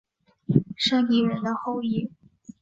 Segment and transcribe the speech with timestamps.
[0.77, 2.09] 山地人的后裔。